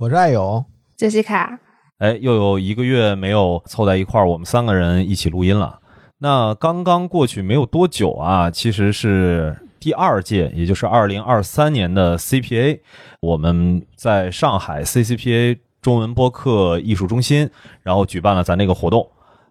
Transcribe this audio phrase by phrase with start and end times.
[0.00, 0.64] 我是艾勇，
[0.96, 1.60] 杰西卡，
[1.98, 5.78] 哎，又有一个月没有凑在一块儿，我们三个人一起录音了。
[6.20, 12.80] 那刚刚过去没有多久啊，其实是第二届，也就是二零二三年的 CPA，
[13.20, 17.50] 我们在上海 CCPA 中文播客艺术中心，
[17.82, 19.06] 然后举办了咱这个活动。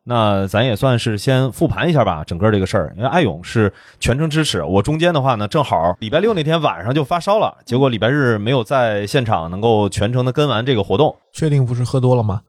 [0.10, 2.92] 那咱也算是先复盘一下吧，整个这个事儿。
[2.98, 11.16] 因为艾勇是全程支持，我中间的话呢，正好礼拜六那天晚上就发烧了，结果礼拜日没有在现场能够全程的跟完这个活动。
[11.32, 12.42] 确定不是喝多了吗？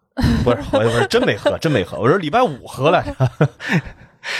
[0.42, 1.98] 不是，我我是真没喝，真没喝。
[1.98, 3.48] 我说礼拜五喝来着。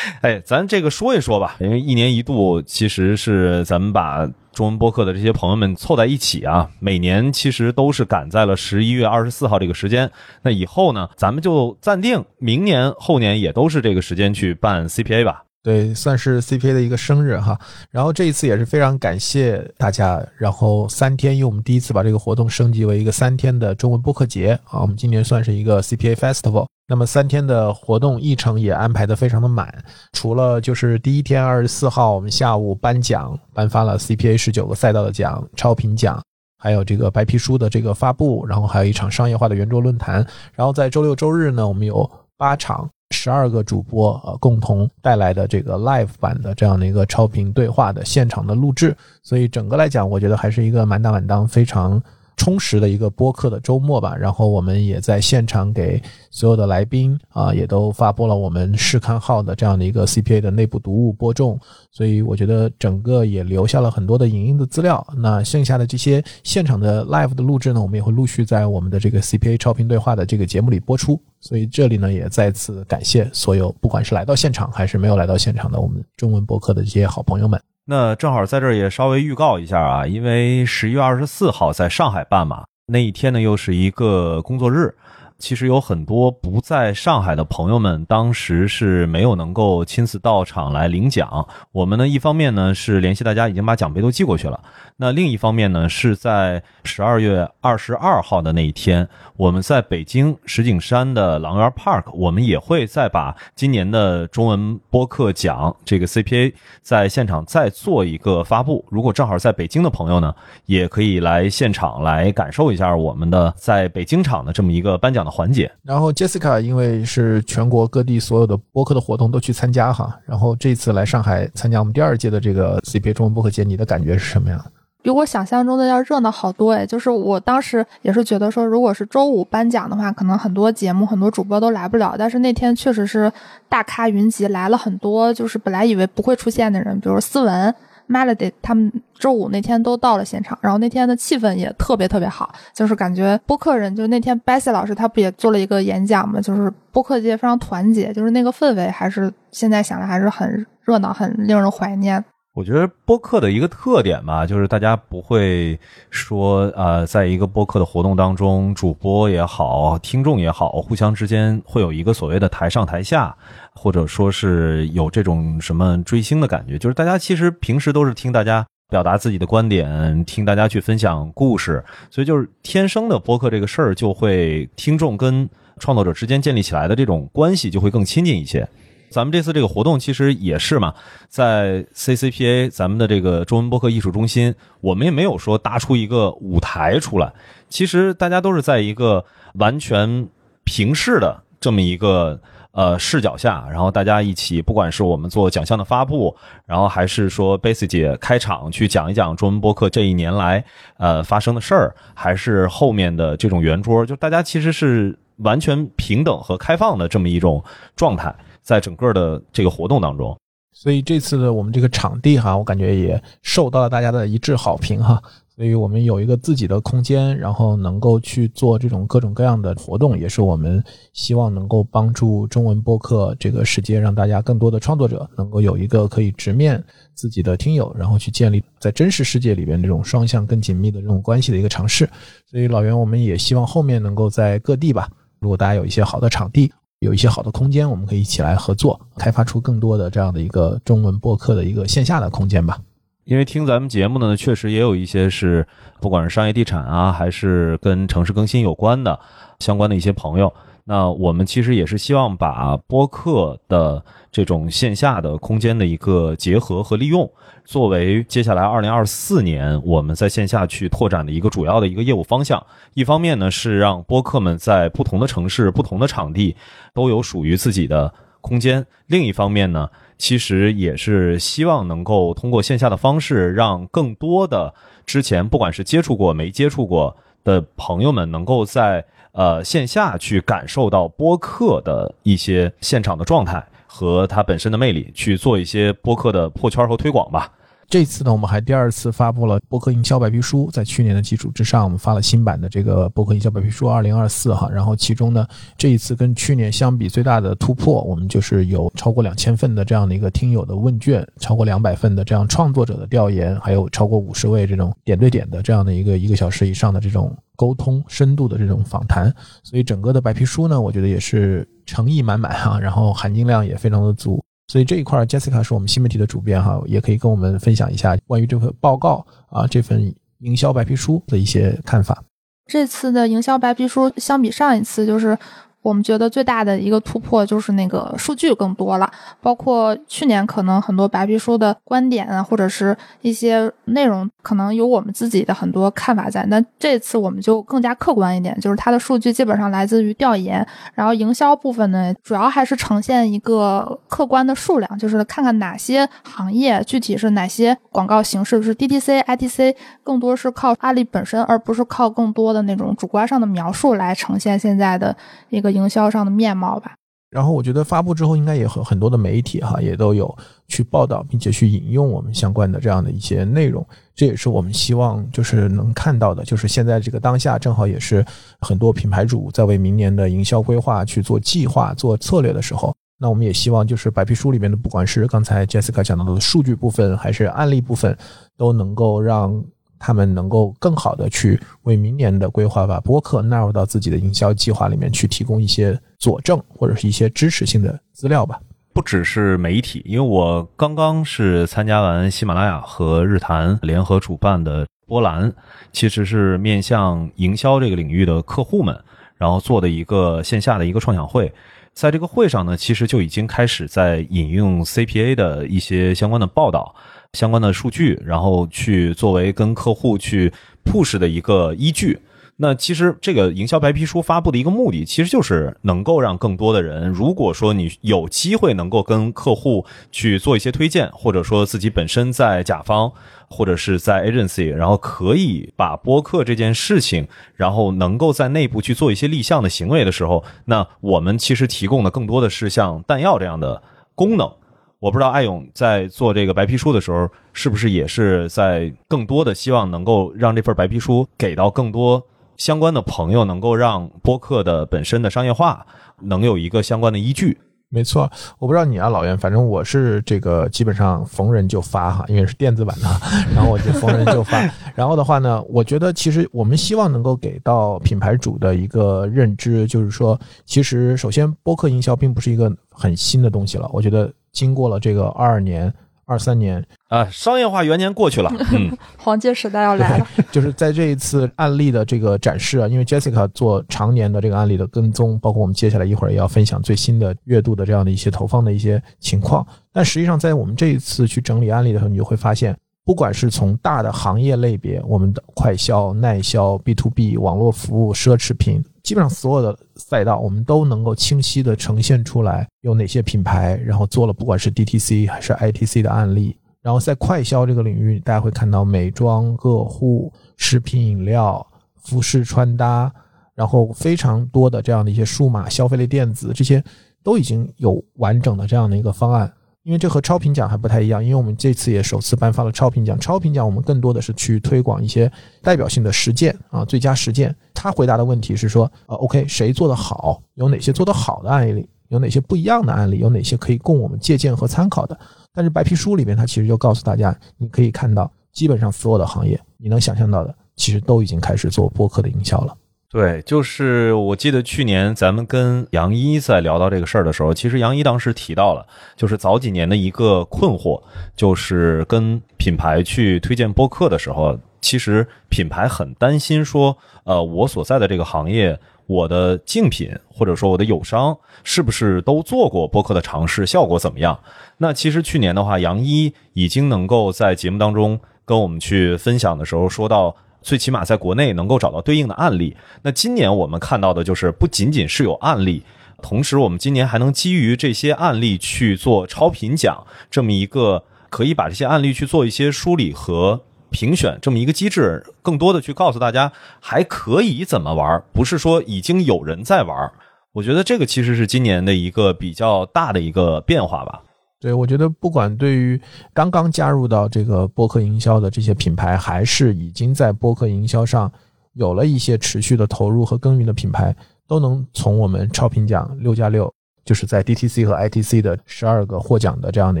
[0.22, 10.10] 哎，咱这个说一说吧，因为一年一度其实是咱们把中文播客的这些朋友们凑在一起啊，每年其实都是赶在了十一月二十四号这个时间。
[10.42, 15.44] 那以后呢，咱们就暂定明年、后年也都是这个时间去办 CPA 吧。
[15.62, 17.58] 对，算是 CPA 的一个生日哈。
[17.90, 20.24] 然后这一次也是非常感谢大家。
[20.38, 26.66] 然后三天，因为我们第一次把这个活动升级为一个三天的中文播客节啊，我们今年算是一个 CPA Festival。
[26.90, 29.70] 那么三天的活动议程也安排的非常的满，
[30.14, 36.18] 除了就是第一天二十四号我们下午颁奖，颁发了 CPA 十九个赛道的奖，超频奖，
[36.56, 40.26] 还有这个白皮书的这个发布，然后还有一场商业化的圆桌论坛。
[40.54, 52.02] 然后在周六周日呢，我们有八场十二个主播呃共同带来的这个 live 版的这样的一个超频对话的现场的录制，所以整个来讲，我觉得还是一个满打满当非常。
[52.38, 56.00] 充实的一个播客的周末吧，然后我们也在现场给
[56.30, 61.58] 所有的来宾啊，也都发布了我们试刊号的这样的一个 CPA 的内部读物播种，
[61.90, 65.04] 所以我觉得整个也留下了很多的影音的资料。
[65.16, 71.20] 那剩下的这些现场的 live 的录制呢，我们也会陆续在我们的这个 CPA 超频对话的这个节目里播出。
[71.40, 77.60] 所以这里呢，也再次感谢所有不管是来到现场还是没有来到现场的我们中文播客的这些好朋友们。
[77.90, 84.94] 那正好在这儿也稍微预告一下啊，因为十一月二十四号在上海办嘛，那一天呢又是一个工作日。
[85.38, 91.48] 其实有很多不在上海的朋友们，当时是没有能够亲自到场来领奖。
[91.72, 94.60] 我们呢，一方面呢是联系大家已经把奖杯都寄过去了，
[95.00, 108.84] 那另一方面呢是在十二月二十二号的那一天，我们在北京石景山的朗园 Park，我们也会再把今年的中文播客奖这个 CPA 在现场再做一个发布。
[108.90, 110.34] 如果正好在北京的朋友呢，
[110.66, 115.30] 也可以来现场来感受一下我们的在北京场的这么一个颁奖的。
[115.38, 124.58] 环节，然后 Jessica 因为是全国各地所有的播客的活动都去参加哈，然后这次来上海参加我们第二届的这个 CPA 中文播客节，你的感觉是什么样？
[125.02, 126.84] 比我想象中的要热闹好多哎！
[126.84, 132.14] 就是我当时也是觉得说，如果是周五颁奖的话，可能很多节目、很多主播都来不了。
[132.18, 133.32] 但是那天确实是
[133.68, 137.74] 大咖云集，来了很多，就是本来以为不会出现的人，比如思文。
[138.10, 152.24] Melody 他们周五那天都到了现场，然后那天的气氛也特别特别好，就是感觉播客人，就那天 Bessie 老师他不也做了一个演讲嘛，就是播客界非常团结，就是那个氛围还是现在想来还是很热闹，很令人怀念。
[152.58, 155.78] 我觉得播客的一个特点吧，就是大家不会
[156.10, 163.32] 说，呃，在一个播客的活动当中，主播也好，听众也好，互相之间会有一个所谓的台上台下，
[163.72, 166.76] 或者说是有这种什么追星的感觉。
[166.76, 175.48] 就是大家其实平时都是听大家表达自己的观点，听大家去分享故事，所以就是天生的播客这个事儿，就会听众跟
[175.78, 178.68] 创作者之间建立起来的这种关系就会更亲近一些。
[179.10, 180.94] 咱们这次这个活动其实也是嘛，
[181.28, 187.32] 在 CCPA 咱们的这个中文播客艺术中心，我们也没有说搭出一个舞台出来，
[187.68, 189.24] 其实大家都是在一个
[189.54, 190.28] 完全
[190.64, 192.38] 平视的这么一个
[192.72, 196.36] 呃视角下，然后大家一起，不管是我们做奖项的发布，
[196.66, 200.64] 然后还是说 Basic 姐开场去讲一讲中文播客这一年来
[200.98, 207.64] 呃发生的事儿，还是后面的这种圆桌，就大家其实是完全平等和开放的这么一种
[207.96, 208.34] 状态。
[208.68, 210.38] 在整个的这个活动当中，
[210.74, 215.22] 所以这次的我们这个场地哈，我感觉也受到了大家的一致好评哈。
[215.56, 220.84] 所以我们有一个自己的空间，然后能够去做这种各种各样的活动，也是我们
[221.14, 226.84] 希望能够帮助中文播客这个世界，让大家更多的创作者能够有一个可以直面
[227.14, 232.06] 自己的听友，然后去建立在真实世界里边这种双向更紧密的这种关系的一个尝试。
[232.44, 235.08] 所以老袁，我们也希望后面能够在各地吧，
[235.40, 236.70] 如果大家有一些好的场地，
[237.00, 242.78] 有一些好的空间，我们可以一起来合作，开发出更多的这样的一个中文播客的一个线下的空间吧。
[243.24, 245.66] 因为听咱们节目呢，确实也有一些是，
[246.00, 249.20] 不管是商业地产啊，还是跟城市更新有关的
[249.60, 250.52] 相关的一些朋友。
[250.90, 254.02] 那我们其实也是希望把播客的
[254.32, 257.30] 这种线下的空间的一个结合和利用，
[257.62, 262.64] 作为接下来二零二四年我们在线下去拓展的一个主要的一个业务方向。
[262.94, 266.56] 一方面呢，是让播客们在不同的城市、不同的场地
[266.94, 268.10] 都有属于自己的
[268.40, 269.90] 空间；另一方面呢。
[270.16, 274.74] 其实也是希望能够通过线下的方式，让更多的
[275.06, 287.52] 之前不管是接触过没接触过的朋友们，能够在呃线下去感受到播客的一些现场的状态和它本身的魅力，去做一些播客的破圈和推广吧。
[287.90, 294.68] 这次呢，我们还第二次发布了播客营销白皮书，在去年的基础之上，我们发了新版的这个播客营销白皮书二零二四哈。
[294.70, 295.46] 然后其中呢，
[295.78, 309.34] 这一次跟去年相比最大的突破，我们就是有超过两千份的这样的一个听友的问卷，超过两百份的这样创作者的调研，还有超过五十位这种点对点的这样的一个一个小时以上的这种沟通深度的这种访谈。
[309.62, 314.44] 所以整个的白皮书呢，我觉得也是诚意满满哈，然后含金量也非常的足。
[314.68, 322.22] 所以这一块，Jessica 是我们新媒体的主编哈，也可以跟我们分享一下关于这份报告啊，这份营销白皮书的一些看法。
[322.66, 325.36] 这次的营销白皮书相比上一次，就是。
[325.80, 329.10] 我们觉得最大的一个突破就是那个数据更多了，
[329.40, 336.44] 包括去年可能很多白皮书的观点啊，或者是一些内容，可能有我们自己的很多看法在。
[336.46, 355.16] 那这次我们就更加客观一点，就是它的数据基本上来自于调研，然后营销部分呢，主要还是呈现一个客观的数量，就是看看哪些行业具体是哪些广告形式是 DTC、ITC，更多是靠案例本身，而不是靠更多的那种主观上的描述来呈现现在的
[355.48, 355.67] 一个。
[355.70, 356.94] 营销上的面貌吧。
[357.30, 360.34] 然后我觉得发布之后，应该也和很多的媒体哈也都有
[360.66, 363.86] 去报道，并且去引用我们相关的这样的一些内容。
[364.14, 368.24] 这也是我们希望就是能看到的，就是现在这个当下正好也是
[368.60, 372.94] 很多品牌主在为明年的营销规划去做计划、做策略的时候。
[373.18, 378.16] 那我们也希望就是白皮书里面的，不管是刚才 Jessica 讲到的数据部分，还是案例部分，
[378.56, 379.62] 都能够让。
[379.98, 388.60] 他们能够更好的去为明年的规划，把播客纳入到自己的营销计划里面去，提供一些佐证或者是一些支持性的资料吧。
[388.92, 395.52] 不只是媒体，因为我刚刚是参加完喜马拉雅和日坛联合主办的波兰，
[395.92, 398.98] 其实是面向营销这个领域的客户们，
[399.36, 401.52] 然后做的一个线下的一个创想会。
[401.98, 406.94] 在这个会上呢，其实就已经开始在引用 CPA 的一些相关的报道。
[407.32, 410.52] 相关的数据，然后去作为跟客户去
[410.84, 412.16] push 的一个依据。
[412.60, 423.12] 那其实这个营销白皮书发布的一个目的，其实就是能够让更多的人，如果说你有机会能够跟客户去做一些推荐，或者说自己本身在甲方
[423.48, 433.80] 或者是在 agency，然后可以把播客这件事情，然后能够在内部去做一些立项的行为的时候，那我们其实提供的更多的是像弹药这样的
[434.16, 434.52] 功能。
[434.98, 442.20] 我不知道艾勇在做这个白皮书的时候，是不是也是在更多的希望能够让这份白皮书给到更多
[442.58, 445.86] 相关的朋友，能够让播客的本身的商业化
[446.20, 447.56] 能有一个相关的依据。
[447.88, 453.08] 没错，我不知道你啊，老袁，反正我是这个基本上逢人就发哈，因为是电子版的，
[453.54, 454.60] 然后我就逢人就发。
[454.94, 464.30] 然后的话呢，我觉得其实我们希望能够给到品牌主的一个认知，就是说，其实首先播客营销并不是一个很新的东西了，我觉得。
[464.50, 465.92] 经过了这个二二年、
[466.28, 470.26] 二三年啊，商业化元年过去了， 嗯，黄金时代要来了。
[470.52, 479.66] 就是在这一次案例的这个展示啊，因为 Jessica 做常年的这个案例的跟踪，包括我们接下来一会儿也要分享最新的月度的这样的一些投放的一些情况。
[479.90, 482.76] 但实际上，在我们这一次去整理案例的时候，你就会发现，
[483.08, 488.84] 不管是从大的行业类别，我们的快销、耐销、B to B、网络服务、奢侈品。
[489.02, 496.54] 基本上所有的赛道，我们都能够清晰的呈现出来有哪些品牌，然后做了不管是 DTC 还是 ITC 的案例。
[496.82, 501.66] 然后在快销这个领域，大家会看到美妆、个护、食品饮料、
[502.02, 503.10] 服饰穿搭，
[503.54, 506.84] 然后非常多的这样的一些数码消费类电子，这些
[507.22, 509.50] 都已经有完整的这样的一个方案。
[509.88, 513.18] 因为这和超频奖还不太一样，因为我们这次也首次颁发了超频奖。
[513.18, 517.56] 超频奖我们更多的是去推广一些代表性的实践啊，最佳实践。
[517.72, 520.42] 他回答的问题是说，呃，OK，谁做得好？
[520.56, 521.88] 有哪些做得好的案例？
[522.08, 523.18] 有哪些不一样的案例？
[523.18, 525.18] 有哪些可以供我们借鉴和参考的？
[525.54, 532.76] 但是白皮书里面，它其实就告诉大家，你可以看到，基本上所有的行业，你能想象到的，其实都已经开始做播客的营销了。
[533.10, 538.86] 对，就是我记得去年咱们跟杨一在聊到这个事儿的时候，其实杨一当时提到了，
[539.16, 541.02] 就是早几年的一个困惑，
[541.34, 551.34] 就是跟品牌去推荐播客的时候，其实品牌很担心说，呃，我所在的这个行业，我的竞品或者说我的友商
[551.64, 554.38] 是不是都做过播客的尝试，效果怎么样？
[554.76, 560.36] 那其实去年的话，杨一已经能够在节目当中跟我们去分享的时候说到。
[560.68, 562.76] 最起码在国内能够找到对应的案例。
[563.00, 565.82] 那今年我们看到的就是不仅仅是有案例，
[566.20, 580.12] 同时我们今年还能基于这些案例去做超频奖这么一个可以把这些案例去做一些梳理和评选这么一个机制，更多的去告诉大家还可以怎么玩，不是说已经有人在玩。
[580.52, 584.20] 我觉得这个其实是今年的一个比较大的一个变化吧。
[584.60, 586.00] 对，我觉得不管对于
[586.34, 591.30] 刚刚加入到这个播客营销的这些品牌，还是已经在播客营销上
[591.74, 594.12] 有了一些持续的投入和耕耘的品牌，
[594.48, 596.68] 都能从我们超频奖六加六，
[597.04, 600.00] 就是在 DTC 和 ITC 的十二个获奖的这样的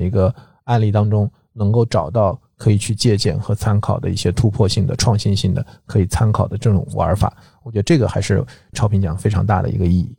[0.00, 0.34] 一个
[0.64, 7.32] 案例当中，能够找到可以去借鉴和参考的一些突破性的、创新性的可以参考的这种玩法。
[7.62, 10.12] 我觉得这个还是超频奖非常大的一个意义。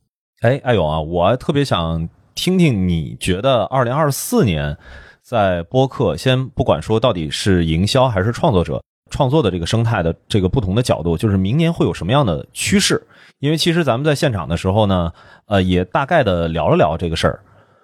[0.44, 2.08] 哎，艾勇啊，我特别想。
[2.40, 4.78] 听听你觉得二零二四年
[5.22, 8.82] 在播客，先不管说到底是营销还是创作者
[9.12, 13.06] 创作的这个生态的这个不同的角度，就是明年会有什么样的趋势？
[13.40, 15.12] 因为其实咱们在现场的时候呢，
[15.48, 17.42] 呃，也大概的聊了聊这个事儿。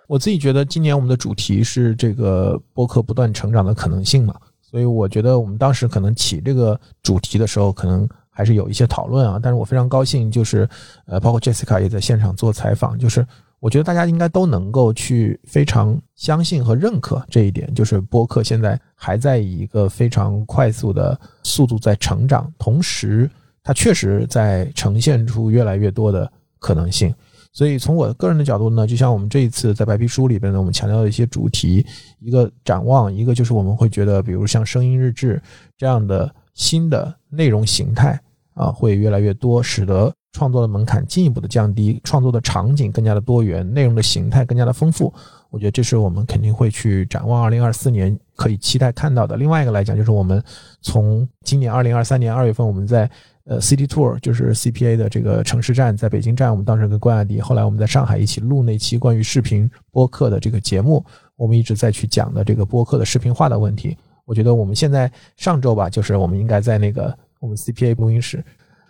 [0.07, 9.38] 我自己觉得今年我们的主题是这个播客不断成长的可能性嘛，所以我觉得我们当时可能起这个主题的时候，可能还是有一些讨论啊。
[9.43, 10.65] 但是我非常高兴，就是
[11.07, 13.27] 呃，包括 Jessica 也在现场做采访，就是。
[13.65, 23.27] 我觉得大家应该都能够去非常相信和认可这一点，就是播客现在还在以一个非常快速的速度在成长，同时
[23.63, 27.12] 它确实在呈现出越来越多的可能性。
[27.51, 31.84] 所以从我个人的角度呢，就像我们这一次在白皮书里边呢，我们强调的一些主题，
[32.19, 35.41] 一个展望，一个就是我们会觉得，比如像声音日志
[35.75, 38.22] 这样的新的内容形态
[38.53, 40.13] 啊，会越来越多，使得。
[40.36, 45.13] 创作的门槛进一步的降低，创作的场景更加的多元，内容的形态更加的丰富。
[45.50, 49.38] 我觉得这是我们肯定会去展望二零二四年可以期待看到的。
[49.38, 50.44] 另外一个来讲，就是我们
[50.82, 53.10] 从今年二零二三年二月份，我们在
[53.46, 61.01] 呃 City Tour，就是 CPA 的这个城市站，在北京站，我们当时跟关亚迪，后来我们在上海一起录那期关于视频播客的这个节目，
[61.38, 63.98] 我们一直在去讲的这个播客的视频化的问题。
[64.25, 68.44] 我觉得我们现在上周吧，就是我们应该在那个我们 CPA 录音室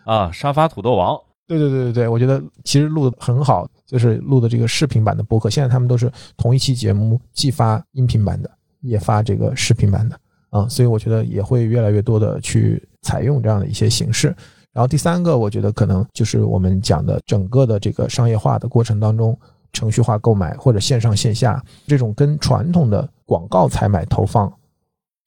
[0.05, 1.19] 啊，沙发土豆王。
[1.47, 5.49] 对对对对对，我觉得其实录的很好，就是录的这个视频版的播客。
[5.49, 8.49] 现在他们都是同一期节目，既发音频版的，
[8.81, 14.35] 也发这个视频版的啊，所以我觉得也会越来越多的去采用这样的一些形式。
[14.73, 19.37] 然后第三个，我觉得可能就是我们讲的整个的这个商业化的过程当中，
[19.71, 24.51] 程序化购买或者线上线下这种跟传统的广告采买投放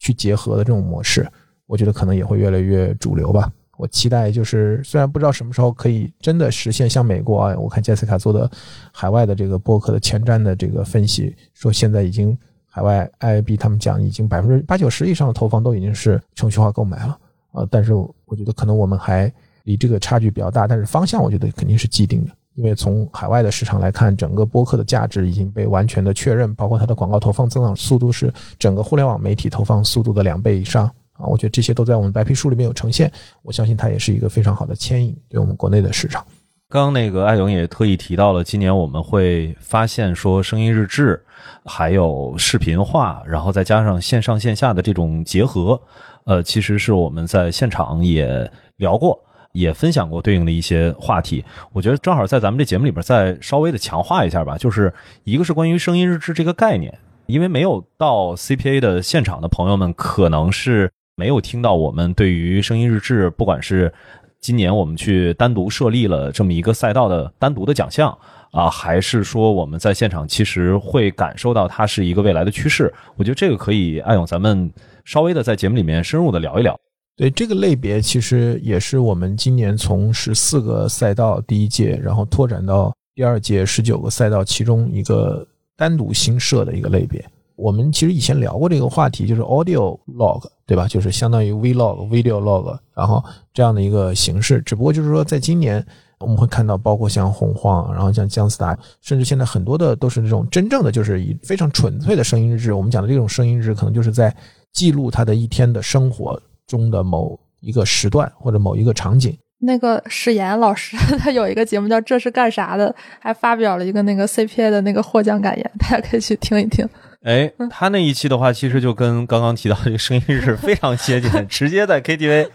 [0.00, 1.26] 去结合的这种模式，
[1.66, 3.50] 我觉得可能也会越来越主流吧。
[3.78, 8.50] 我期待就是，虽然不知道什么时候可以真的实现，像美国啊，我看杰斯卡做的
[8.92, 17.16] 海外的这个播客的前瞻的这个分析，说现在已经海外 IB 他们讲已经百分之八九十以上的投放都已经是程序化购买了
[17.52, 19.32] 啊，但是我觉得可能我们还
[19.62, 30.90] 离这个差距比较大，但是方向我觉得肯定是既定的，因为从海外的市场来看，整个播客的价值已经被完全的确认，包括它的广告投放增长速度是整个互联网媒体投放速度的两倍以上。
[31.18, 36.24] 啊，我觉得这些都在我们白皮书里面有呈现，我相信它也是一个非常好的牵引，对我们国内的市场。
[36.70, 41.18] 刚刚那个艾勇也特意提到了，今年我们会发现说声音日志，
[41.64, 45.80] 还有视频化，然后再加上线上线下的这种结合，
[46.24, 49.18] 呃，其实是我们在现场也聊过，
[49.52, 51.42] 也分享过对应的一些话题。
[51.72, 54.92] 我觉得正好在咱们这节目里边再稍微的强化一下吧，就是
[55.24, 60.92] 一个是关于声音日志这个概念，因为没有到 CPA 的现场的朋友们，可能是。
[61.18, 63.92] 没有听到我们对于声音日志，不管是
[64.40, 68.16] 今年我们去单独设立了这么一个赛道的单独的奖项
[68.52, 72.94] 啊，还是说我们在现场其实会感受到它是一个未来的趋势。
[73.16, 74.72] 我觉得这个可以，艾勇，咱们
[75.04, 76.78] 稍微的在节目里面深入的聊一聊。
[77.16, 85.44] 对这个类别，其实也是我们今年从十四个赛道第一届，然后拓展到第二届十九个赛道其中一个
[85.76, 87.28] 单独新设的一个类别。
[87.58, 90.86] 我们其实以前聊过这个话题，就是 audio log，对吧？
[90.86, 93.22] 就是相当于 vlog、video log，然后
[93.52, 94.62] 这样的一个形式。
[94.62, 95.84] 只不过就是说，在今年
[96.20, 102.72] 我们会看到，包括像洪晃，然后像姜思达，甚至现在很多的都是那种真正的，就是以非常纯粹的声音日志。
[102.72, 104.32] 我们讲的这种声音日志，可能就是在
[104.72, 109.36] 记录他的一天的生活中的某一个时段或者某一个场景。
[109.60, 112.88] 那个史岩老师，他有一个节目叫《这是干啥的》，
[113.18, 116.88] 还发表了一个那个 CPA 的那个获奖感言，大家可以去听一听。
[117.24, 122.48] 哎，他那一期的话，其实就跟刚刚提到这个声音是非常接近，直接在 KTV。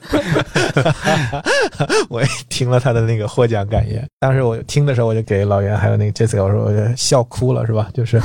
[2.09, 7.89] 我也听了他的那个获奖感言，当时我听的时候，我就给老袁还有那个 Jessica 我说，我就笑哭了，是吧？
[7.93, 8.21] 就是，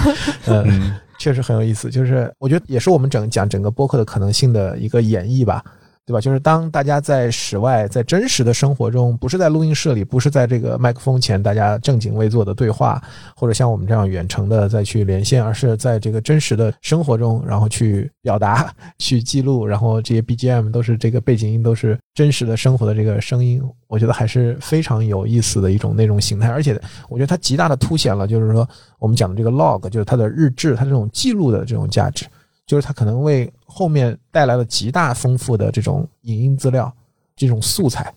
[0.47, 5.63] 嗯，确实很有意思，就是我觉得也是我们整讲整个播客的可能性的一个演绎吧。
[6.09, 6.21] 对吧？
[6.23, 12.99] 就是当大家在室外，在真实的生活中，不是在录音室里，不是在这个麦克风前，大家正襟危坐的对话，
[13.37, 23.63] 或者像我们这样远程的再去连线，而是在这个真实的生活中，然后去表达、 去记录，然后这些 BGM 都是这个背景音，都是真实的生活的这个声音。
[23.87, 28.67] 我觉得还是非常有意思的一种内容形态，而且我觉得它极大的凸显了，就是说
[28.99, 32.25] 我们讲的这个 log，就是它的日志，它这种记录的这种价值。
[32.69, 36.93] 就是它可能为后面带来了极大丰富的这种影音资料，
[37.35, 38.13] 这种素材。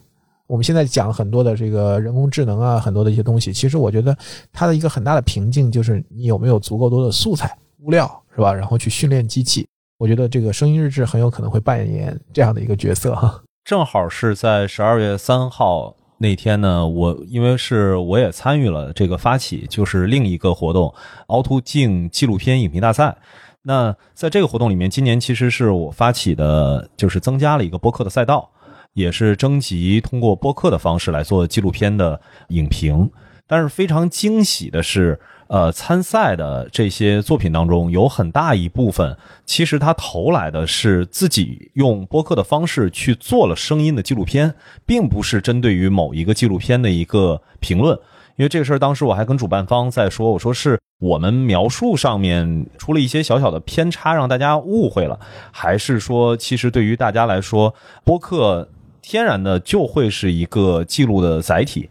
[0.46, 4.15] 我们现在讲很多的这个人工智能啊，很多的一些东西，其实我觉得
[4.51, 8.53] 它的一个很大的瓶颈就是你有没有足够多的素材物料，是吧？
[8.53, 9.65] 然后去训练机器。
[9.98, 13.41] 我觉得这个声音日志很有可能会扮演这样的一个角色哈。
[13.63, 20.93] 正好是在十二月三号那天呢，我因为是我也参与了这个发起，就是另一个活动——
[21.27, 23.15] 凹凸镜纪录片影评大赛。
[23.63, 28.50] 那在这个活动里面，今年其实是我发起的，就是增加了一个播客的赛道，
[28.94, 33.10] 也是征集通过播客的方式来做纪录片的影评。
[33.46, 48.00] 但是非常惊喜的是，呃，参赛的这些作品当中，有很大一部分其实他投来的是自己用播客的方式去做了声音的纪录片，并不是针对于某一个纪录片的一个评论。
[48.38, 55.19] 因为这个事儿，当时我还跟主办方在说，我说是我们描述上面出了一些小小的偏差，让大家误会了，
[55.51, 57.73] 还是说其实对于大家来说，
[58.03, 58.67] 播客
[59.01, 61.89] 天然的就会是一个记录的载体？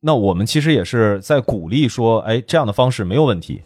[0.00, 3.62] 那我们其实也是在鼓励说，哎，这样的方式没有问题。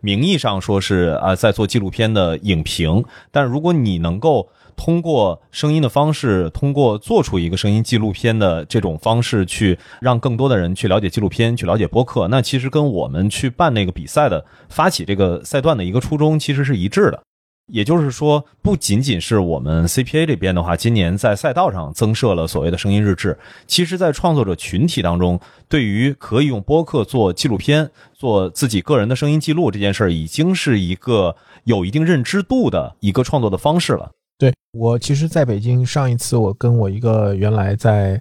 [0.00, 4.48] 名义上说是啊，在做纪录片的影评，但如果你能够。
[4.76, 17.22] 通过声音的方式，通过做出一个声音纪录片的这种方式，去让更多的人去了解纪录片，去了解播客，那其实跟我们去办那个比赛的发起这个赛段的一个初衷其实是一致的。
[17.72, 23.36] 也就是说，不仅仅是我们 CPA 这边的话，今年在赛道上增设了所谓的声音日志，
[23.66, 31.34] 其实在创作者群体当中，对于可以用播客做纪录片、做自己个人的声音记录这件事儿，已经是一个
[31.64, 34.12] 有一定认知度的一个创作的方式了。
[34.38, 38.20] 对我，其实在北京上一次，我跟我一个原来在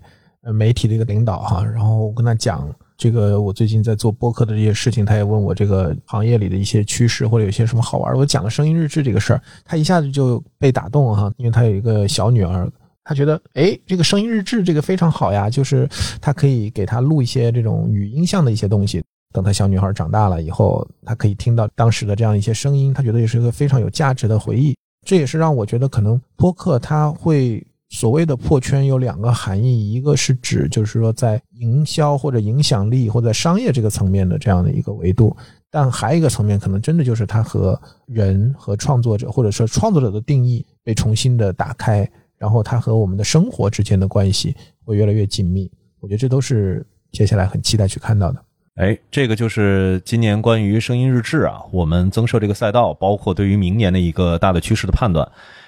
[0.54, 8.20] 媒体的一个领导哈，然后我跟他讲这个我最近在做播客的这些事情，他也问我这个行业里的一些趋势或者有些什么好玩的。
[8.20, 12.72] 我讲了声音日志这个事儿，他一下子就被打动哈，因为他有一个小女儿，
[13.04, 15.90] 他觉得哎，这个声音日志这个非常好呀，就是
[16.22, 24.74] 他可以给他录一些这种语音像的一些东西，等他小女孩长大了以后，他可以听到当时的这样一些声音，他觉得也是一个非常有价值的回忆。
[25.06, 35.38] 这也是让我觉得，可能播客它会所谓的破圈有两个含义，一个是指就是说在营销或者影响力或者商业这个层面的这样的一个维度，
[35.70, 45.72] 但还有一个层面，可能真的就是它和人和创作者或者说创作者的定义被重新的打开，然后它和我们的生活之间的关系会越来越紧密。
[46.00, 48.44] 我觉得这都是接下来很期待去看到的。
[48.76, 55.26] 哎，这个就是今年关于声音日志啊，我们增设这个赛道，包括对于明年的一个大的趋势的判断。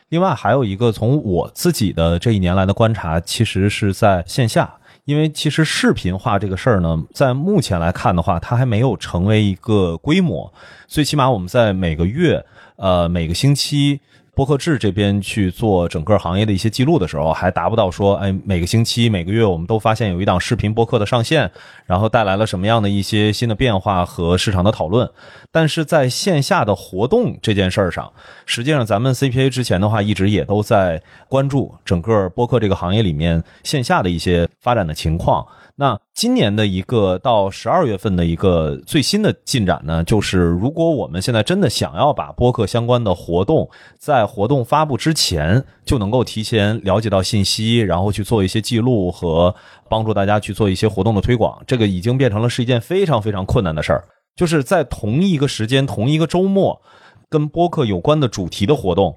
[0.09, 4.69] 另外还有一个从我自己的这一年来的观察，其实是在线下，
[5.05, 10.51] 因为其实视频化这个事儿呢，在目前来看的话，它还没有成为一个规模，
[10.85, 12.43] 最起码我们在每个月，
[12.75, 14.01] 呃，每个星期。
[14.37, 21.49] 播客制这边去做整个行业的一些记录的时候，还达不到说，哎，每个星期、每个月，我们都发现有一档视频播客的上线，
[21.87, 25.09] 然后带来了什么样的一些新的变化和市场的讨论。
[25.51, 28.13] 但是在线下的活动这件事儿上，
[28.45, 35.43] 实际上咱们 CPA 之前的话，一直也都在关注整个播客这个行业里面线下的一些发展的情况。
[35.79, 49.53] 那今年的一个到十二月份的一个最新的进展呢，就是如果我们现在真的想要把播客相关的活动在活动发布之前就能够提前了解到信息，然后去做一些记录和
[49.87, 54.03] 帮助大家去做一些活动的推广，这个已经变成了是一件非常非常困难的事儿。
[54.35, 56.81] 就是在同一个时间、同一个周末，
[57.29, 59.15] 跟播客有关的主题的活动。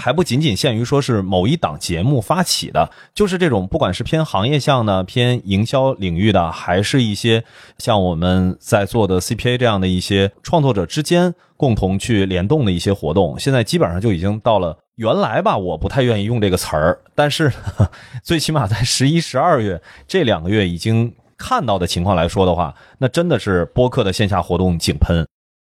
[0.00, 7.42] 还不仅仅限于说是某一档节目发起的，就是这种不管是偏行业向的、偏营销领域的，还是一些
[7.78, 17.52] 像我们在做的 CPA 这样的一些创作者之间共同去联动的一些活动，现在基本上就已经到了原来吧，我不太愿意用这个词儿，但是
[18.22, 25.26] 最起码在十一、十二月这两个月已经看到的情况来说的话，那真的是播客的线下活动井喷。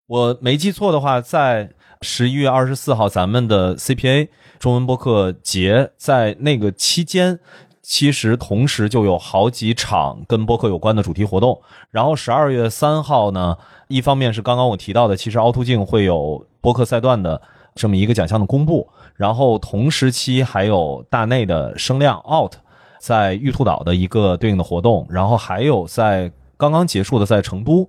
[0.06, 1.70] 我没记错的话，在。
[2.02, 7.38] 十一月二十四号，咱们的 CPA 中文播客节在那个期间，
[7.80, 11.62] 其实同时就有好几场跟播客有关的主题活动。
[11.92, 17.40] 然后十二月三号呢，一方面是刚刚我提到的，其实凹凸镜会有播客赛段的
[17.76, 18.88] 这么一个奖项的公布。
[19.14, 22.54] 然后同时期还有大内的声量 Out
[22.98, 27.88] 在玉兔岛的一个对应的活动，然后还有在刚刚结束的在成都。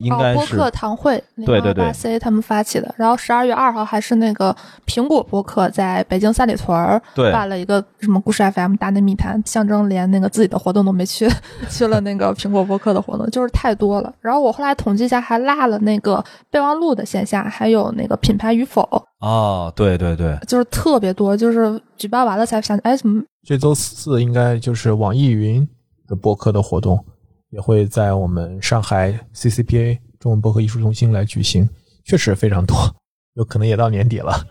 [0.00, 2.92] 应该是播客堂会，对对对八 C 他们发起的。
[2.96, 4.54] 然后十二月二号还是那个
[4.86, 7.00] 苹果播客在北京三里屯儿
[7.32, 11.28] 办了一个什么故事 FM 大内密谈，象征连那个自己的活动都没去，
[11.70, 14.12] 去了那个苹果播客的活动，就是太多了。
[14.20, 18.82] 然后我后来统计一下，还落了那个备忘录的线下，还有那个品牌与否
[19.20, 25.68] 哦，对对对，就是特别多，就是举办完了才想，哎，怎么这周四应该就是网易云
[26.08, 27.04] 的播客的活动。
[27.50, 31.68] 也会在我们上海 CCPA 中文博客艺术中心来举行，
[32.04, 32.76] 确实非常多，
[33.34, 34.44] 有可能也到年底了。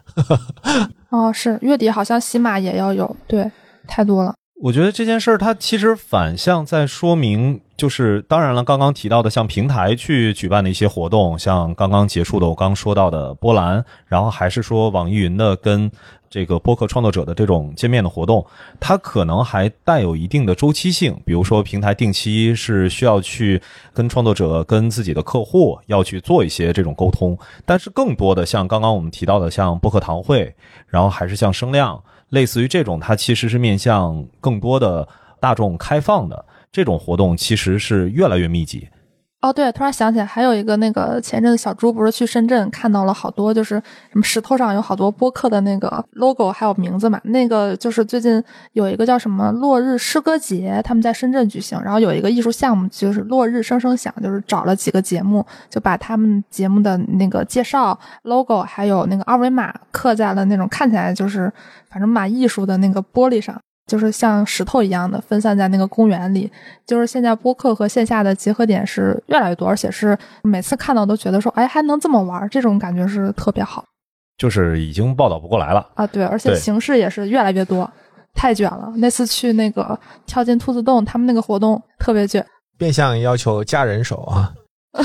[1.10, 3.52] 哦，是月底好像喜马也要有，对，
[3.88, 4.36] 太多了。
[4.62, 15.92] 我觉得这件事儿它其实反向在说明，就是当然了，刚刚提到的像平台去举办的一些活动，像刚刚结束的我刚说到的波兰，然后还是说网易云的跟。
[16.32, 18.46] 这个播客创作者的这种见面的活动，
[18.80, 21.20] 它可能还带有一定的周期性。
[21.26, 23.60] 比如说，平台定期是需要去
[23.96, 27.36] 跟创作者、跟自己的客户要去做一些这种沟通。
[27.66, 30.54] 但是，更多的像刚刚我们提到的，像播客堂会，
[30.86, 35.08] 然后还是像声量，类似于这种，它其实是面向更多的
[35.40, 38.88] 大众开放的这种活动，其实是越来越密集。
[39.42, 47.22] 哦，对，突然想起来，还有一个那个前阵子小猪不是去深圳看到了好多，就是什么石头上有好多播客的那个 logo，还有名字嘛。
[47.24, 61.50] 那个就是最近有一个叫什么落日诗歌节，他们在深圳举行，然后有一个艺术项目就是落日声声响，就是找了几个节目，就把他们节目的那个介绍 logo 还有那个二维码刻在了那种看起来就是
[61.90, 63.58] 反正蛮艺术的那个玻璃上。
[63.90, 66.50] 就是像石头一样的分散在那个公园里，
[66.86, 73.84] 就是现在播客和线下的结合点是越来越多，而且是每次看到都觉得说，哎，还能这么玩，这种感觉是特别好。
[74.38, 77.92] 就是已经报道不过来了啊，对，而且形式也是越来越多，
[78.34, 78.94] 太卷了。
[78.96, 82.46] 那次去那个跳进兔子洞，他们那个活动特别卷，
[82.78, 84.54] 变相要求加人手啊。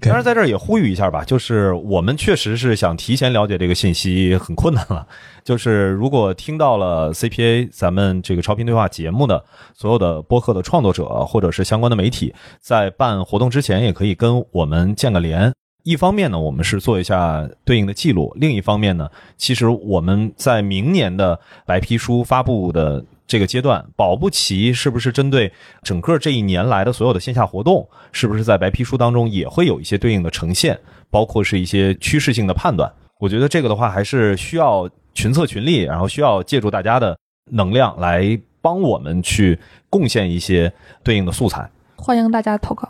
[0.00, 5.06] 当然，在这儿也呼吁一下吧，就是我们确实是想提前了解这个信息，很困难了。
[5.50, 15.52] 就是如果听到了 CPA 咱们这个超频对话节目的所有的播客的创作者，或者是相关的媒体，在办活动之前，也可以跟我们建个联。
[15.82, 23.04] 一方面呢，我们是做一下对应的记录；另一方面呢，其实我们在明年的白皮书发布的。
[23.26, 30.78] 这个阶段，保不齐是不是针对整个这一年来的所有的线下活动，是不是在白皮书当中也会有一些对应的呈现，
[31.10, 32.92] 包括是一些趋势性的判断？
[33.20, 37.18] 我觉得这个的话，还是需要群策群力，然后需要借助大家的
[37.50, 41.70] 能量来帮我们去贡献一些对应的素材。
[41.96, 42.88] 欢迎大家投稿。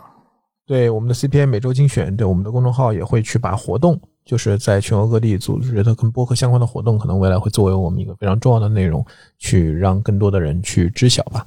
[0.65, 3.99] 对我们的 CPA 每周精选，对我们的公众号也会去把活动。
[4.23, 9.03] 就是在全国各地组织的跟播客相关的活动，可能未来会作为我们一个非常重要的内容，
[9.39, 11.45] 去让更多的人去知晓吧。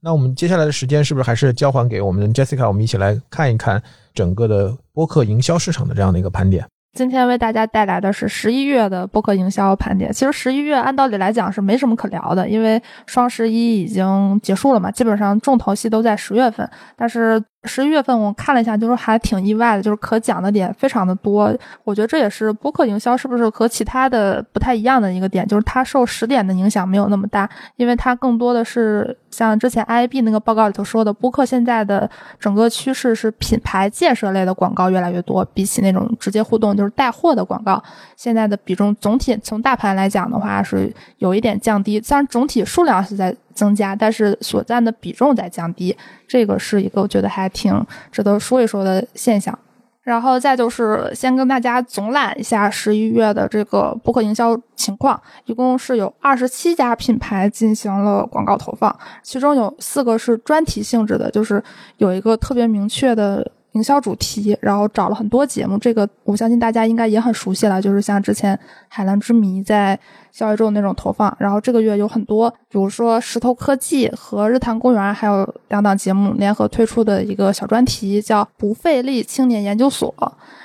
[0.00, 2.66] 那我们接下来的时间是不是还是交还给我们 Jessica？
[2.66, 3.80] 我们一起来看一看
[4.12, 6.66] 整个的播客营销市场的这样的一个盘点。
[6.96, 10.10] 今天为大家带来的是十一月的博客营销盘点。
[10.10, 16.66] 其实十一月按道理来讲是没什么可聊的，因为双十一已经结束了嘛，基本上重头戏都在十月份。
[16.96, 21.54] 但是十一月份我看了一下，就是还挺意外的，就是可讲的点非常的多。
[21.84, 37.82] 我觉得这也是播客营销是不是和其他的不太一样的一个点，就是它受时点的影响没有那么大，因为它更多的是像之前 IAB 那个报告里头说的，播客现在的整个趋势是品牌建设类的广告越来越多，比起那种直接互动就是带货的广告，
[38.16, 43.34] 现在的比重总体从大盘来讲的话是有一点降低，虽然总体数量是在。
[43.56, 45.96] 增加，但是所占的比重在降低，
[46.28, 49.58] 这个是一个我觉得还挺值得说一说的现象。
[50.02, 61.60] 然后再就是先跟大家总览一下十一月的这个播客营销情况，一共是有二十七家品牌进行了广告投放，其中有四个是专题性质的，就是
[61.96, 63.50] 有一个特别明确的。
[63.76, 65.76] 营销主题，然后找了很多节目。
[65.76, 68.56] 这个我相信大家应该也很熟悉了，就是像之前
[68.88, 69.98] 《海蓝之谜》在
[70.32, 71.34] 小宇宙那种投放。
[71.38, 80.12] 然后这个月有很多，比如说石头科技和日坛公园还有两档节目联合推出的一个小专题，叫《不费力青年研究所》。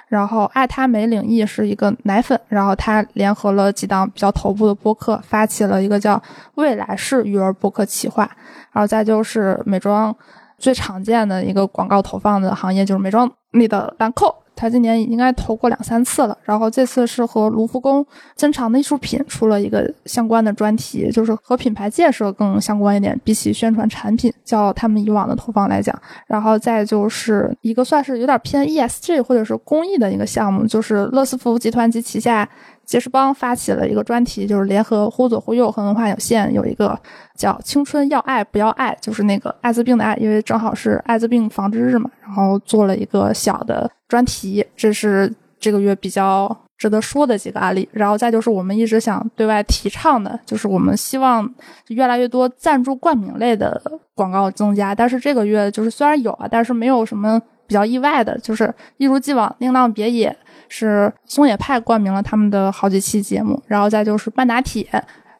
[0.08, 6.21] 然后爱他美领域是一个奶粉，然后他联合了几档比较头部的播客，发起了一个叫
[6.56, 8.30] “未来式育儿播客企划”。
[8.71, 10.15] 然后再就是美妆
[10.62, 14.34] 最常见的一个广告投放的行业，就是美妆里的兰蔻。
[14.54, 32.47] 它今年应该投过两三次了，然后这次是和卢浮宫珍藏的艺术品出了一个相关的专题，就是和品牌建设更相关一点，比起宣传产品，较他们以往的投放来讲，然后再就是一个算是有点偏 ESG 或者是公益的一个项目，就是乐思福集团及旗下。
[32.92, 37.00] 杰士邦发起了一个专题，就是联合忽左忽右和文化有限有一个
[37.38, 47.88] 叫“青春要爱不要爱”，就是那个艾滋病的爱，因为正好是艾滋病防治日嘛，然后做了一个小的专题，这是这个月比较值得说的几个案例。
[47.94, 51.50] 然后再就是我们一直想对外提倡的，就是我们希望
[51.88, 53.82] 越来越多赞助冠名类的
[54.14, 60.36] 广告增加，但是这个月就是虽然有啊，但是没有什么比较意外的，就是一如既往，宁浪别野。
[60.74, 64.88] 是松野派冠名了他们的好几期节目，然后再就是半打铁，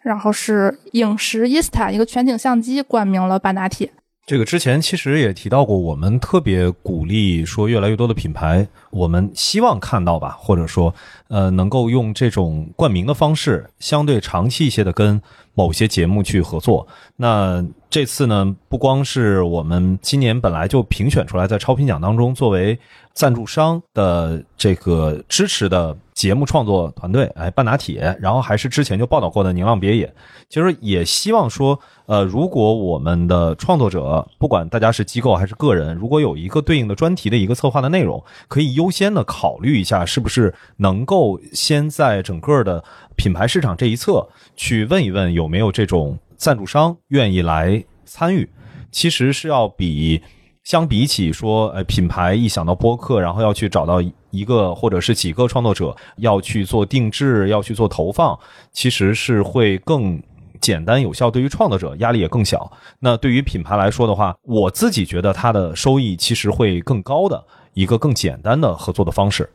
[0.02, 3.90] 然后是影石伊斯坦一个全景相机冠名了半打铁。
[4.26, 10.94] 这个之前其实也提到过，我们特别鼓励说越来越多的品牌，我们希望看到吧，或者说
[11.28, 15.22] 呃能够用这种冠名的方式，相对长期一些的跟
[15.54, 16.88] 某些节目去合作。
[17.16, 22.78] 那这次呢，不光是我们今年本来就评选出来在超评奖当中作为。
[23.14, 30.14] 赞助商的这个支持的节目创作团队，哎，半打铁，然后还是之前就报道过的宁浪别野，
[30.48, 42.84] 其实也希望说，呃，如果我们的创作者，不管大家是机构还是个人，如果有一个对应的专题的一个策划的内容，可以用优先的考虑一下，是不是能够先在整个的
[43.16, 48.50] 品牌市场这一侧去问一问有没有这种赞助商愿意来参与，
[48.92, 50.22] 其实是要比。
[50.64, 58.38] 相比起说，呃，品牌一想到播客，然后要去找到一个或者是几个创作者，要去做定制，要去做投放，
[58.72, 60.22] 其实是会更
[60.60, 61.32] 简单有效。
[61.32, 62.72] 对于创作者压力也更小。
[63.00, 69.50] 那对于品牌来说的话，我自己觉得它的收益其实会更高的一个更简单的合作的方式。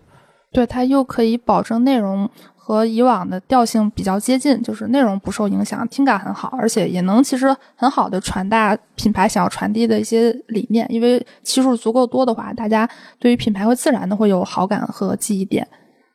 [0.53, 2.29] 对，它又可以保证内容。
[2.59, 10.85] 和以往的调性比较接近，就是内容不受影响，听感很好，而且也能其实很好的传达品牌想要传递的一些理念。
[10.91, 12.89] 因为期数足够多的话，大家
[13.21, 15.65] 对于品牌会自然的会有好感和记忆点。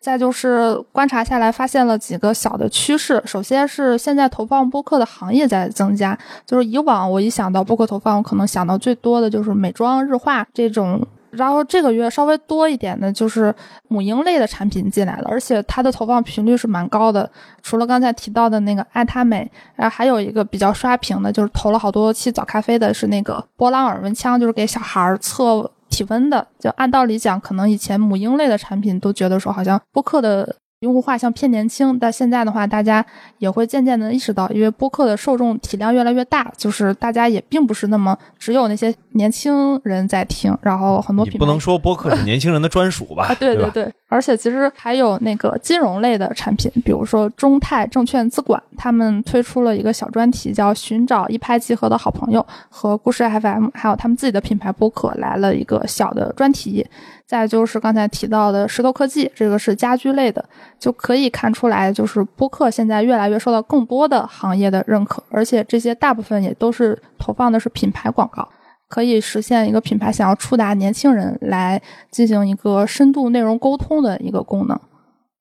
[0.01, 3.23] 再就是观察下来，发现了几个小的趋势。
[3.23, 11.01] 首先是现在投放播客的行业在增加，就是以往我一想到播客投放，我可能想到最多的就是美妆、日化这种。
[11.31, 13.53] 然后这个月稍微多一点的就是
[13.87, 17.29] 母婴类的产品进来了，而且它的投放频率是蛮高的。
[17.61, 26.45] 除了刚才提到的那个爱他美，然后还有一个比较刷屏的，就是投了好多期早咖啡的，是那个波浪耳温枪，就是给小孩测体温的。
[26.59, 30.55] 就按道理讲，可能以前母婴类的产品都觉得说好像播客的。
[30.81, 33.05] 用户画像偏年轻，但现在的话，大家
[33.37, 43.27] 也会渐渐的意识到，因为播客的受众体量越来越大，就是大家也并不是那么只有那些年轻人在听，然后很多品牌不能说播客是年轻人的专属吧？
[43.29, 56.87] 啊，对对对，而且其实还有那个金融类的产品，比如说中泰证券资管，他们推出了一个小专题，叫“寻找一拍即合的好朋友”，和故事 FM 还有他们自己的品牌播客来了一个小的专题。
[57.31, 60.43] 再就是刚才提到的石头科技，这个是家居类的，
[60.77, 68.45] 就可以看出来，就是播客现在越来越受到更多的行业的认可，而且这些大部分也都是投放的是品牌广告，
[68.89, 74.77] 可以实现一个品牌想要触达年轻人来进行一个深度内容沟通的一个功能。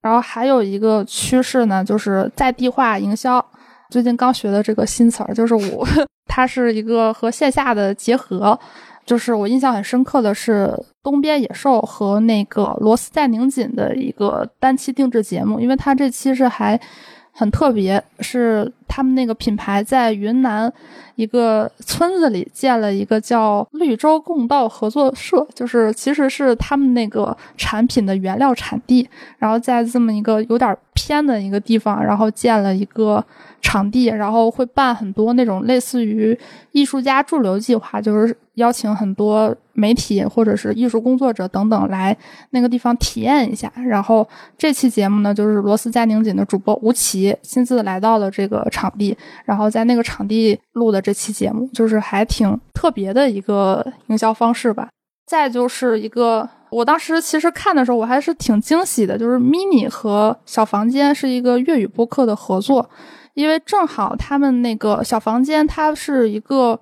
[0.01, 3.45] 然后还有一个趋势呢，就是在地化营销，
[3.91, 5.85] 最近刚学的这个新词儿，就是我，
[6.31, 8.57] 它是一个和线下的结合。
[9.05, 16.81] 就是我印象很深刻的是东边野兽和那个罗斯在拧紧的一个单期定制节目，因为他这期是还
[17.33, 20.71] 很特别，是他们那个品牌在云南
[21.15, 33.25] 一个村子里建了一个叫绿洲共道合作社，就是其实是他们那个产品的原料产地，然后在这么一个有点偏的一个地方，然后建了一个。
[33.63, 36.37] 场地，然后会办很多那种类似于
[36.73, 42.17] 艺术家驻留计划，就是邀请很多媒体或者是艺术工作者等等来
[42.53, 43.71] 那个地方体验一下。
[43.87, 44.27] 然后
[44.57, 54.89] 这期节目呢，就是螺丝在拧紧的主播吴奇亲自来到了这个场地，然后在那个场地录的这期节目，就是还挺特别的一个营销方式吧。
[55.27, 62.89] 再就是一个，我当时其实看的时候我还是挺惊喜的，就是 mini 和小房间是一个粤语播客的合作，
[63.35, 66.79] 因为正好他们那个小房间它是一个。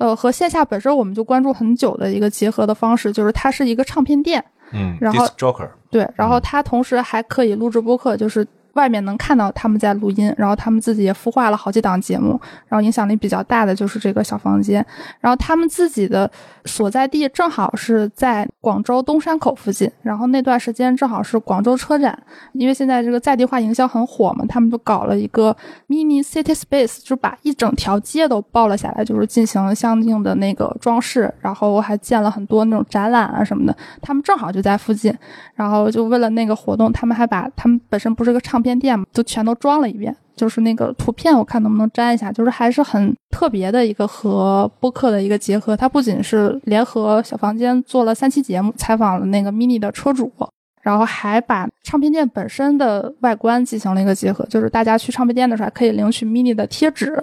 [0.00, 8.42] 呃，和线下本身我们就关注很久的一个结合的方式，就是它是一个唱片店，嗯，然后 Joker，对，然后它同时还可以录制播客，就是
[8.80, 14.84] 外面能看到他们在录音，然后他们自己也孵化了好几档节目，然后影响力比较大的就是这个小房间，
[15.20, 16.30] 然后他们自己的
[16.64, 22.18] 所在地正好是在广州东山口附近，然后那段时间正好是广州车展，
[22.52, 25.54] 因为现在这个在地化营销很火嘛，他们就搞了一个
[25.86, 35.14] mini city space，就把一整条街都包了下来，就是进行相应的那个装饰，然后还建了很多那种展览啊什么的，他们正好就在附近，
[35.54, 40.14] 然后就为了那个活动，他们还把他们本身不是个唱片店嘛，就全都装了一遍。
[40.36, 42.32] 就是那个图片，我看能不能粘一下。
[42.32, 45.76] 就是还是很特别的一个和播客的一个结合。
[45.76, 50.32] 它不仅是联合小房间做了三期节目，采访了那个 mini 的车主，
[50.80, 54.42] 然后还把唱片店本身的外观进行了一个结合。
[54.46, 57.22] 就是大家去唱片店的时候，可以领取 mini 的贴纸。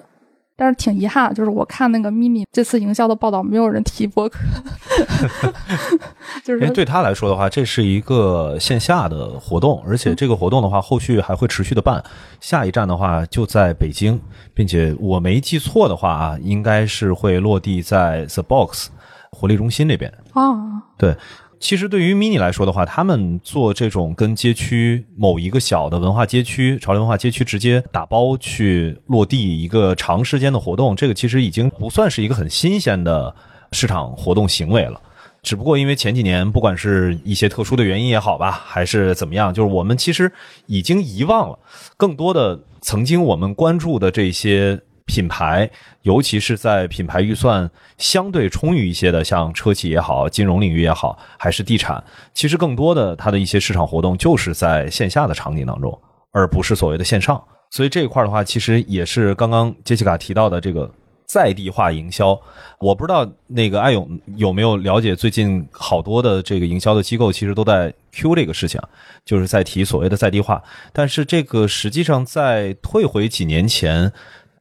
[0.57, 4.39] 但是挺遗憾，就是我看那个 mini 这次营销的报道，没有人提播客。
[6.43, 12.03] 就是因为对他来说的话，这是一个线下的活动，而且这个活动的话，后续还会持续的办。
[12.41, 14.19] 下一站的话就在北京，
[14.55, 18.89] 并且我没记错的话啊，应该是会落地在 The Box
[19.31, 20.11] 活力中心那边。
[20.33, 21.15] 哦，对，
[21.59, 33.35] 其实对于 mini 来说的话，他们做这种跟街区某一个小的文化街区、潮流文化街区直接打包去落地一个长时间的活动，这个其实已经不算是一个很新鲜的
[33.71, 35.01] 市场活动行为了。
[35.43, 40.31] 只不过因为前几年不管是一些特殊的原因也好吧，还是怎么样，就是我们其实
[40.65, 41.57] 已经遗忘了
[41.95, 45.67] 更多的曾经我们关注的这些品牌，
[46.03, 47.67] 尤其是在品牌预算
[47.97, 55.97] 相对充裕一些的，像车企也好，金融领域也好，还是地产，其实更多的它的一些市场活动就是在线下的场景当中，
[56.31, 57.41] 而不是所谓的线上。
[57.71, 60.89] 所以这一块的话，其实也是刚刚杰西卡提到的这个
[61.25, 62.39] 在地化营销。
[62.79, 68.79] 我不知道那个艾勇有没有了解，最近好多的这个营销的机构其实都在 Q 这个事情，
[69.25, 70.63] 就是在提所谓的在地化。
[70.93, 74.13] 但是这个实际上在退回几年前，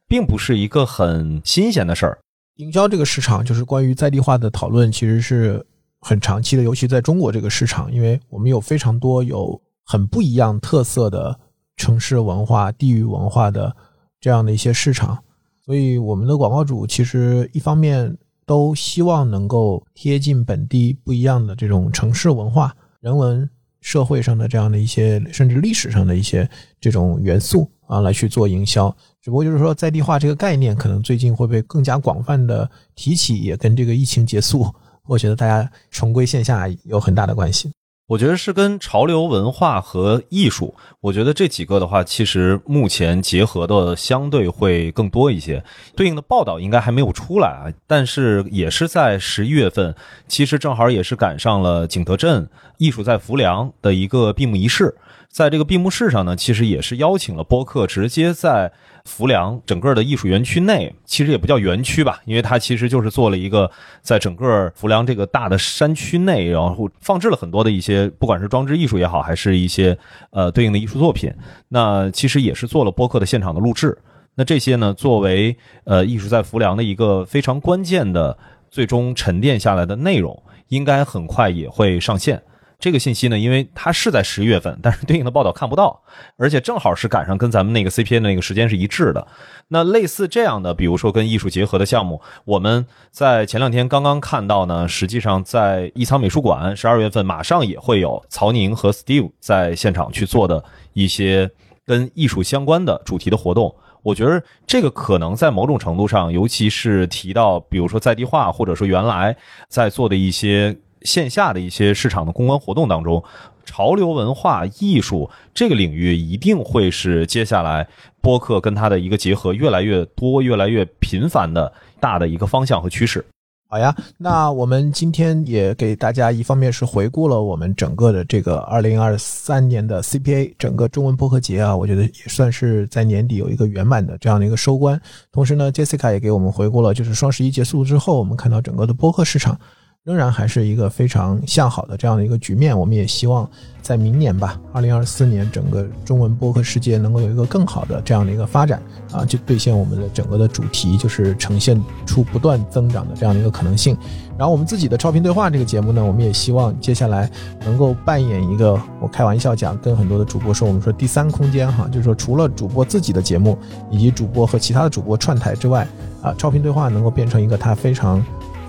[0.07, 2.19] 并不是一个很新鲜的事儿。
[2.55, 5.63] 营销这个市场，就是关于在地化的讨论，其实是
[5.99, 11.39] 很长期的，尤其在中国这个市场，因为我们有非常多有很不一样特色的
[11.75, 13.75] 城市文化、地域文化的
[14.19, 15.23] 这样的一些市场，
[15.63, 23.47] 所以我们的广告主其实一方面都希望能够贴近本地不一样的这种城市文化、人文、
[23.81, 28.95] 社会上的这样的一些，甚至历史上的一些这种元素啊，来去做营销。
[29.21, 34.67] 只不过就是说，在地化这个概念，可能最近会被更加广泛的提起，也跟这个疫情结束，
[35.05, 37.71] 我觉得大家重归线下有很大的关系。
[38.07, 45.61] 我觉得是跟潮流文化和艺术，我觉得这几个的话，其实目前结合的相对会更多一些。
[45.93, 49.93] 对应的报道应该还没有出来啊，但是也是在十一月份，
[50.25, 54.95] 其实正好也是赶上了景德镇艺术在浮梁的一个闭幕仪式。
[55.37, 58.71] 在这个闭幕式上呢，其实也是邀请了播客直接在
[59.05, 63.69] 浮梁整个的艺术园区内，其实也不叫园区吧，因为它其实就是做了一个
[64.01, 69.95] 在整个浮梁这个大的山区内，然后放置了很多的一些，不管是装置艺术也好，还是一些
[70.31, 71.31] 呃对应的艺术作品，
[71.67, 73.95] 那其实也是做了播客的现场的录制。
[74.33, 78.35] 那这些呢，作为呃艺术在浮梁的一个非常关键的
[78.71, 82.41] 最终沉淀下来的内容，应该很快也会上线。
[82.79, 85.99] 这个信息呢，因为它是在十一月份，但是对应的报道看不到，
[86.37, 89.27] 而且正好是赶上跟咱们那个 CPA 的那个时间是一致的。
[89.69, 100.63] 那类似这样的，比如说跟艺术结合的项目，我们在前两天刚刚看到呢，实际上在艺仓美术馆十二月份马上也会有曹宁和 Steve 在现场去做的
[100.93, 101.49] 一些
[101.83, 103.75] 跟艺术相关的主题的活动。
[104.03, 109.35] 我觉得这个可能在某种程度上，尤其是提到比如说在地化，或者说原来
[109.67, 110.77] 在做的一些。
[111.01, 113.23] 线下的一些市场的公关活动当中，
[113.65, 117.87] 潮流文化艺术这个领域一定会是接下来
[118.21, 123.25] 播客跟它的一个结合越来越多、越来越频繁的大的一个方向和趋势。
[123.69, 134.97] 好呀，那我们今天也给大家一方面是回顾了我们整个的这个二零二三年的 CPA 整个中文播客节啊，我觉得也算是在年底有一个圆满的这样的一个收官。
[135.33, 139.59] 同时呢，Jessica 也给我们回顾了，就是双十一结束之后，我们看到整个的播客市场。
[140.07, 142.77] 仍然还是一个非常向好的这样的一个局面。
[142.77, 143.45] 我们也希望
[143.81, 148.81] 在明年吧，二零二四年，整个中文播客世界能够有一个更好的这样的一个发展
[149.11, 153.97] 啊，就兑现我们的整个的主题，就是呈现出不断增长的这样的一个可能性。
[154.37, 157.29] 然后我们自己的超频对话这个节目呢，我们也希望接下来
[157.65, 163.57] 能够扮演一个，我开玩笑讲，跟很多的主播说，我们说第三空间哈，就是说除了主播自己的节目
[163.91, 165.85] 以及主播和其他的主播串台之外，
[166.21, 168.23] 啊，超频对话能够变成一个它非常。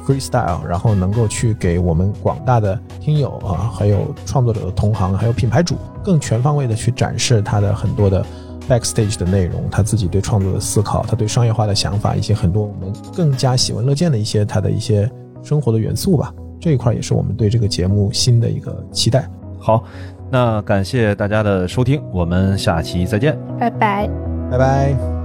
[0.09, 8.25] freestyle，然后能够去给我们广大的听友啊，还有创作者的同行，还有品牌主，更全方位的去展示他的很多的
[8.67, 15.11] backstage 的内容，他自己对创作的思考，他对商业化的想法，一些很多我们更加喜闻乐见的一些他的一些
[15.43, 16.33] 生活的元素吧。
[16.61, 19.29] 这一块也是我们对这个节目新的一个期待。
[19.61, 19.85] 好，
[20.31, 24.09] 那感谢大家的收听，我们下期再见，拜拜，
[24.51, 25.18] 拜拜。